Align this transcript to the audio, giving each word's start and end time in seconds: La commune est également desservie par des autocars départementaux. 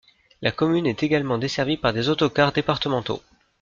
La 0.41 0.51
commune 0.51 0.87
est 0.87 1.03
également 1.03 1.37
desservie 1.37 1.77
par 1.77 1.93
des 1.93 2.09
autocars 2.09 2.53
départementaux. 2.53 3.21